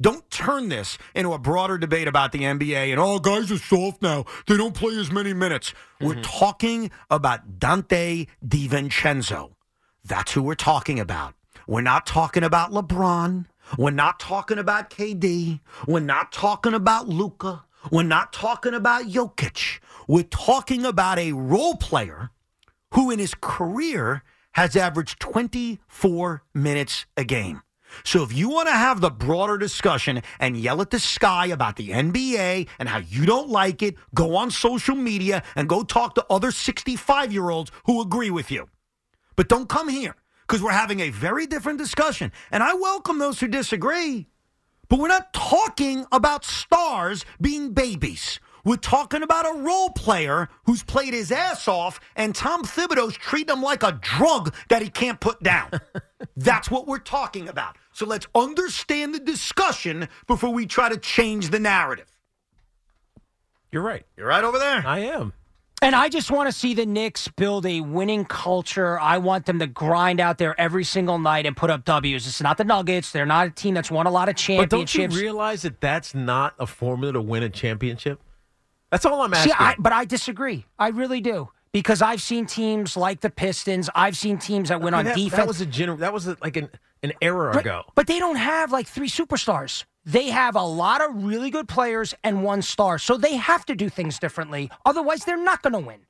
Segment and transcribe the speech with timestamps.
[0.00, 4.00] Don't turn this into a broader debate about the NBA and all guys are soft
[4.00, 4.24] now.
[4.46, 5.74] They don't play as many minutes.
[6.00, 6.22] We're mm-hmm.
[6.22, 9.54] talking about Donte DiVincenzo.
[10.04, 11.34] That's who we're talking about.
[11.66, 13.46] We're not talking about LeBron.
[13.76, 15.60] We're not talking about KD.
[15.86, 17.64] We're not talking about Luka.
[17.90, 19.80] We're not talking about Jokic.
[20.06, 22.30] We're talking about a role player
[22.94, 24.22] who in his career
[24.52, 27.62] has averaged 24 minutes a game.
[28.04, 31.76] So if you want to have the broader discussion and yell at the sky about
[31.76, 36.14] the NBA and how you don't like it, go on social media and go talk
[36.14, 38.68] to other 65 year olds who agree with you.
[39.36, 40.16] But don't come here
[40.46, 42.32] because we're having a very different discussion.
[42.50, 44.28] And I welcome those who disagree.
[44.88, 48.40] But we're not talking about stars being babies.
[48.64, 53.54] We're talking about a role player who's played his ass off, and Tom Thibodeau's treating
[53.56, 55.70] him like a drug that he can't put down.
[56.36, 57.76] That's what we're talking about.
[57.92, 62.06] So let's understand the discussion before we try to change the narrative.
[63.70, 64.06] You're right.
[64.16, 64.86] You're right over there.
[64.86, 65.32] I am.
[65.80, 68.98] And I just want to see the Knicks build a winning culture.
[68.98, 72.26] I want them to grind out there every single night and put up W's.
[72.26, 73.12] It's not the Nuggets.
[73.12, 74.70] They're not a team that's won a lot of championships.
[74.70, 75.22] But don't you championships.
[75.22, 78.20] realize that that's not a formula to win a championship?
[78.90, 79.54] That's all I'm See, asking.
[79.58, 80.66] I, but I disagree.
[80.78, 81.50] I really do.
[81.72, 83.90] Because I've seen teams like the Pistons.
[83.94, 85.36] I've seen teams that went I on that, defense.
[85.36, 86.70] That was a gener- That was a, like an
[87.02, 87.82] an era But- ago.
[87.94, 89.84] But they don't have like three superstars.
[90.04, 92.98] They have a lot of really good players and one star.
[92.98, 94.70] So they have to do things differently.
[94.86, 96.00] Otherwise, they're not going to win.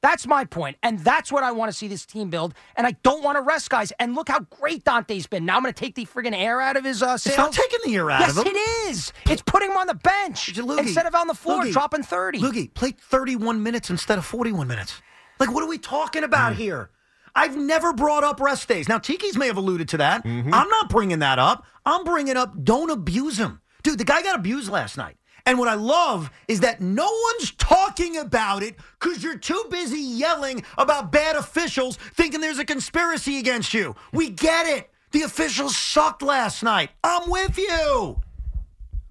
[0.00, 0.76] That's my point.
[0.82, 2.54] And that's what I want to see this team build.
[2.76, 3.92] And I don't want to rest guys.
[3.98, 5.44] And look how great Donte's been.
[5.44, 7.26] Now I'm going to take the friggin' air out of his uh, sails.
[7.26, 8.52] It's not taking the air out yes, of him.
[8.54, 9.12] it is.
[9.28, 12.40] It's putting him on the bench instead of on the floor dropping 30.
[12.40, 15.00] Loogie, play 31 minutes instead of 41 minutes.
[15.40, 16.90] Like, what are we talking about here?
[17.34, 18.88] I've never brought up rest days.
[18.88, 20.22] Now, Tiki's may have alluded to that.
[20.24, 21.64] I'm not bringing that up.
[21.86, 23.60] I'm bringing up don't abuse him.
[23.82, 25.16] Dude, the guy got abused last night.
[25.48, 29.98] And what I love is that no one's talking about it because you're too busy
[29.98, 33.96] yelling about bad officials thinking there's a conspiracy against you.
[34.12, 34.90] We get it.
[35.12, 36.90] The officials sucked last night.
[37.02, 38.20] I'm with you.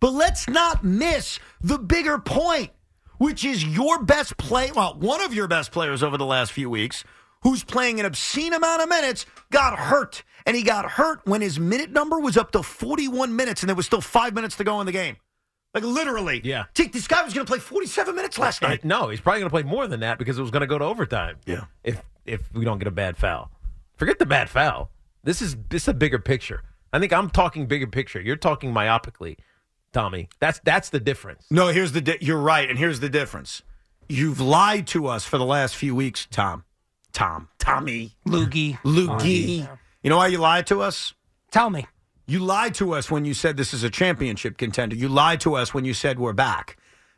[0.00, 2.72] But let's not miss the bigger point,
[3.16, 6.68] which is your best play, well, one of your best players over the last few
[6.68, 7.04] weeks,
[7.42, 10.24] who's playing an obscene amount of minutes, got hurt.
[10.44, 13.74] And he got hurt when his minute number was up to 41 minutes and there
[13.76, 15.16] was still five minutes to go in the game.
[15.74, 16.40] Like literally.
[16.44, 16.64] Yeah.
[16.74, 18.84] Tick, this guy was going to play 47 minutes last night.
[18.84, 20.78] no, he's probably going to play more than that because it was going to go
[20.78, 21.36] to overtime.
[21.46, 21.64] Yeah.
[21.84, 23.50] If if we don't get a bad foul,
[23.96, 24.90] forget the bad foul.
[25.24, 26.62] This is this is a bigger picture.
[26.92, 28.20] I think I'm talking bigger picture.
[28.20, 29.36] You're talking myopically,
[29.92, 30.28] Tommy.
[30.40, 31.44] That's that's the difference.
[31.50, 33.62] No, here's the di- you're right, and here's the difference.
[34.08, 36.64] You've lied to us for the last few weeks, Tom.
[37.12, 38.78] Tom, Tommy, Loogie.
[38.80, 39.68] Loogie.
[40.02, 41.12] You know why you lied to us?
[41.50, 41.86] Tell me.
[42.30, 44.94] You lied to us when you said this is a championship contender.
[44.94, 46.76] You lied to us when you said we're back.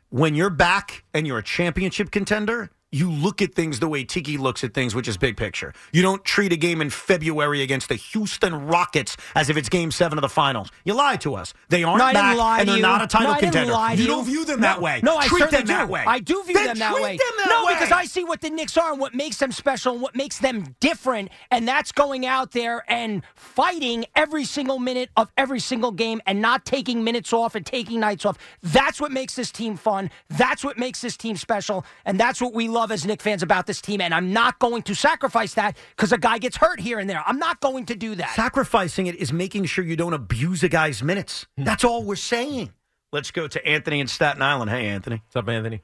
[0.09, 4.37] When you're back and you're a championship contender, you look at things the way Tiki
[4.37, 5.73] looks at things, which is big picture.
[5.93, 9.91] You don't treat a game in February against the Houston Rockets as if it's game
[9.91, 10.69] seven of the finals.
[10.83, 11.53] You lied to us.
[11.69, 12.81] They aren't No, back and they're you.
[12.81, 13.71] not a title no, contender.
[13.73, 14.99] to you don't view them that way.
[15.03, 15.91] No, I treat certainly them that do.
[15.93, 16.03] way.
[16.05, 17.17] I do view Then them that treat way.
[17.17, 17.73] them that no, way.
[17.75, 20.39] because I see what the Knicks are and what makes them special and what makes
[20.39, 25.91] them different, and that's going out there and fighting every single minute of every single
[25.91, 28.37] game and not taking minutes off and taking nights off.
[28.61, 30.09] That's what makes this team fun.
[30.29, 33.67] That's what makes this team special, and that's what we love as Knicks fans about
[33.67, 33.99] this team.
[33.99, 37.21] And I'm not going to sacrifice that because a guy gets hurt here and there.
[37.27, 38.33] I'm not going to do that.
[38.33, 41.45] Sacrificing it is making sure you don't abuse a guy's minutes.
[41.57, 41.65] Hmm.
[41.65, 42.71] That's all we're saying.
[43.11, 44.71] Let's go to Anthony in Staten Island.
[44.71, 45.17] Hey, Anthony.
[45.25, 45.81] What's up, Anthony?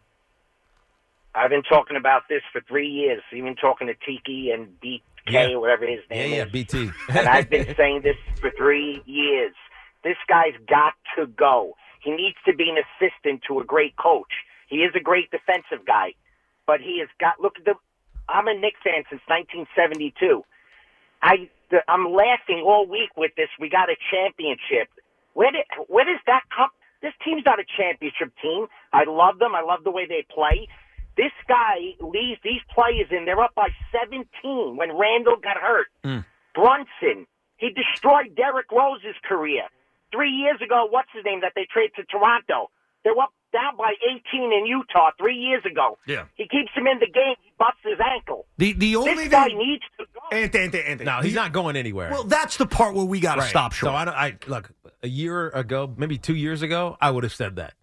[1.35, 5.49] I've been talking about this for three years, even talking to Tiki and BK Yeah.
[5.49, 6.51] or whatever his Yeah, name yeah, is.
[6.51, 6.89] BT.
[7.09, 9.53] and I've been saying this for three years.
[10.03, 11.75] This guy's got to go.
[12.01, 14.31] He needs to be an assistant to a great coach.
[14.67, 16.13] He is a great defensive guy,
[16.67, 17.39] but he has got.
[17.41, 17.73] Look at the.
[18.29, 20.43] I'm a Knicks fan since 1972.
[21.23, 23.49] I the, I'm laughing all week with this.
[23.59, 24.91] We got a championship.
[25.33, 26.69] Where did where does that come?
[27.01, 28.67] This team's not a championship team.
[28.91, 29.55] I love them.
[29.55, 30.67] I love the way they play.
[31.15, 33.25] This guy leaves these players in.
[33.25, 35.87] They're up by 17 when Randle got hurt.
[36.03, 36.25] Hmm.
[36.53, 37.25] Brunson,
[37.57, 39.63] he destroyed Derrick Rose's career.
[40.11, 42.69] Three years ago, what's his name that they traded to Toronto?
[43.03, 43.93] They're up down by
[44.31, 45.97] 18 in Utah three years ago.
[46.05, 46.25] Yeah.
[46.35, 47.35] He keeps him in the game.
[47.41, 48.45] He busts his ankle.
[48.57, 50.35] The the only this guy thing, needs to go.
[50.35, 51.05] Anthony, Anthony, Anthony.
[51.05, 52.11] No, he's the- not going anywhere.
[52.11, 53.49] Well, that's the part where we got to Right.
[53.49, 53.91] stop short.
[53.91, 54.13] So I don't.
[54.15, 54.71] I look
[55.03, 57.73] a year ago, maybe two years ago, I would have said that,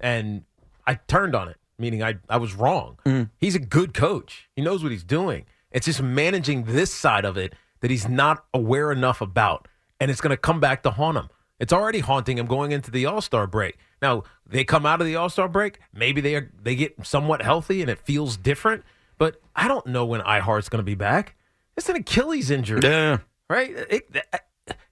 [0.00, 0.44] and
[0.86, 2.98] I turned on it, meaning I I was wrong.
[3.06, 3.30] Mm.
[3.38, 4.48] He's a good coach.
[4.56, 5.46] He knows what he's doing.
[5.70, 9.68] It's just managing this side of it that he's not aware enough about,
[10.00, 11.28] and it's going to come back to haunt him.
[11.62, 13.78] It's already haunting him going into the All Star break.
[14.02, 17.40] Now they come out of the All Star break, maybe they are they get somewhat
[17.40, 18.82] healthy and it feels different.
[19.16, 21.36] But I don't know when iHeart's going to be back.
[21.76, 23.18] It's an Achilles injury yeah.
[23.48, 23.70] right?
[23.70, 24.12] It,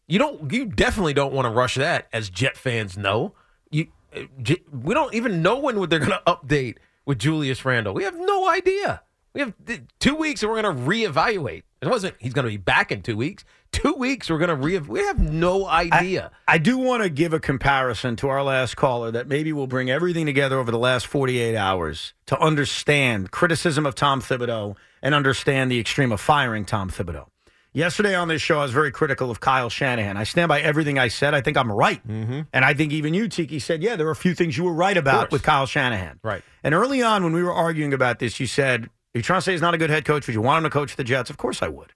[0.06, 0.52] you don't.
[0.52, 3.34] You definitely don't want to rush that, as Jet fans know.
[3.72, 4.22] You, uh,
[4.70, 7.94] we don't even know when they're going to update with Julius Randle.
[7.94, 9.02] We have no idea.
[9.34, 9.54] We have
[9.98, 11.64] two weeks, and we're going to reevaluate.
[11.80, 12.14] It wasn't.
[12.20, 13.44] He's going to be back in two weeks.
[13.72, 14.78] Two weeks, we're going to re.
[14.78, 16.32] We have no idea.
[16.48, 19.90] I do want to give a comparison to our last caller that maybe will bring
[19.90, 25.70] everything together over the last 48 hours to understand criticism of Tom Thibodeau and understand
[25.70, 27.26] the extreme of firing Tom Thibodeau.
[27.72, 30.16] Yesterday on this show, I was very critical of Kyle Shanahan.
[30.16, 31.34] I stand by everything I said.
[31.34, 32.04] I think I'm right.
[32.06, 32.40] Mm-hmm.
[32.52, 34.72] And I think even you, Tiki, said, yeah, there are a few things you were
[34.72, 36.18] right about with Kyle Shanahan.
[36.24, 36.42] Right.
[36.64, 39.42] And early on, when we were arguing about this, you said, Are you trying to
[39.42, 40.26] say he's not a good head coach?
[40.26, 41.30] Would you want him to coach the Jets?
[41.30, 41.92] Of course I would.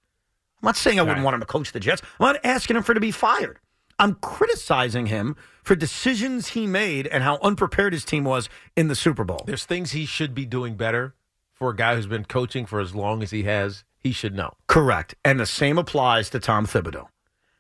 [0.65, 1.25] I'm not saying I wouldn't Right.
[1.25, 2.01] want him to coach the Jets.
[2.19, 3.59] I'm not asking him for to be fired.
[3.99, 8.95] I'm criticizing him for decisions he made and how unprepared his team was in the
[8.95, 9.43] Super Bowl.
[9.47, 11.15] There's things he should be doing better
[11.53, 13.85] for a guy who's been coaching for as long as he has.
[13.99, 14.55] He should know.
[14.69, 15.15] Correct.
[15.23, 17.09] And the same applies to Tom Thibodeau.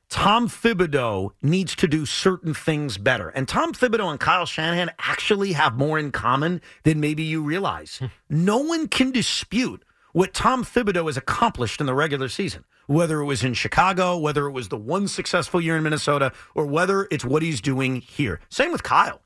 [0.08, 3.28] Tom Thibodeau needs to do certain things better.
[3.30, 7.98] And Tom Thibodeau and Kyle Shanahan actually have more in common than maybe you realize.
[7.98, 8.06] Hmm.
[8.30, 13.24] no one can dispute what Tom Thibodeau has accomplished in the regular season, whether it
[13.24, 17.24] was in Chicago, whether it was the one successful year in Minnesota, or whether it's
[17.24, 18.40] what he's doing here.
[18.48, 19.20] Same with Kyle.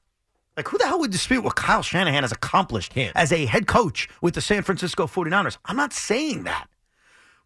[0.57, 3.17] Like, who the hell would dispute what Kyle Shanahan has accomplished Can't.
[3.17, 5.57] as a head coach with the San Francisco 49ers?
[5.65, 6.69] I'm not saying that.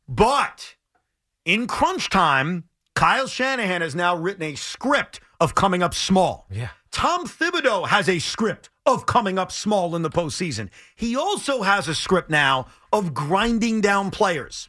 [0.08, 0.76] But
[1.44, 2.64] in crunch time,
[2.94, 6.46] Kyle Shanahan has now written a script of coming up small.
[6.50, 6.68] Yeah.
[6.90, 10.68] Tom Thibodeau has a script of coming up small in the postseason.
[10.94, 14.68] He also has a script now of grinding down players.